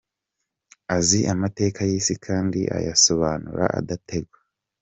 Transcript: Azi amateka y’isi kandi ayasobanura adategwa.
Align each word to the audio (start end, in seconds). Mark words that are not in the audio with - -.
Azi 0.97 1.19
amateka 1.33 1.79
y’isi 1.89 2.15
kandi 2.25 2.59
ayasobanura 2.77 3.65
adategwa. 3.79 4.39